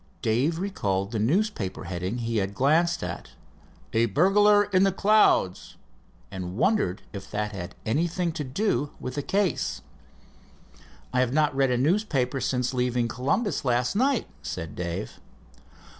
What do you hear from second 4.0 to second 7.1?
Burglar In The Clouds," and wondered